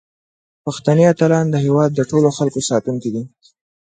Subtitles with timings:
[0.65, 3.23] پښتني اتلان د هیواد د ټولو خلکو ساتونکي دي.